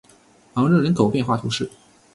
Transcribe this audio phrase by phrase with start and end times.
[0.55, 1.69] 昂热人口变化图示